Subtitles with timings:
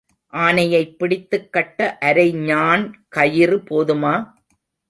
[0.33, 4.15] ஆனையைப் பிடித்துக் கட்ட அரை ஞாண் கயிறு போதுமா?